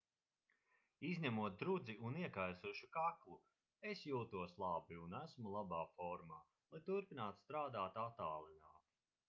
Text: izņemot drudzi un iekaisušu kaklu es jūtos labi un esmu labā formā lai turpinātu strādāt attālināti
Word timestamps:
izņemot 1.09 1.57
drudzi 1.63 1.95
un 2.09 2.17
iekaisušu 2.21 2.89
kaklu 2.95 3.37
es 3.91 4.01
jūtos 4.13 4.57
labi 4.65 4.99
un 5.05 5.15
esmu 5.21 5.55
labā 5.59 5.85
formā 5.99 6.43
lai 6.75 6.85
turpinātu 6.91 7.47
strādāt 7.47 8.05
attālināti 8.09 8.87